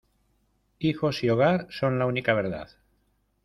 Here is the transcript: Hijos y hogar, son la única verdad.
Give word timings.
Hijos 0.79 1.23
y 1.23 1.29
hogar, 1.29 1.67
son 1.69 1.99
la 1.99 2.07
única 2.07 2.33
verdad. 2.33 2.69